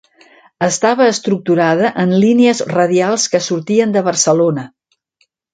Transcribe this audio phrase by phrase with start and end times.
[0.67, 4.69] Estava estructurada en línies radials que sortien de Barcelona.